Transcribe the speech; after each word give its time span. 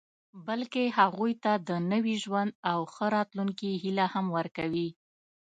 بلکې 0.47 0.83
هغوی 0.97 1.33
ته 1.43 1.51
د 1.67 1.69
نوي 1.91 2.15
ژوند 2.23 2.51
او 2.71 2.79
ښه 2.93 3.05
راتلونکي 3.15 3.69
هیله 3.83 4.05
هم 4.13 4.25
ورکوي 4.37 4.89